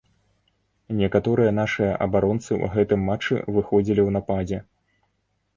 Некаторыя 1.01 1.51
нашыя 1.59 1.91
абаронцы 2.07 2.47
ў 2.47 2.65
гэтым 2.77 2.99
матчы 3.11 3.35
выходзілі 3.59 3.97
ў 4.05 4.09
нападзе. 4.17 4.59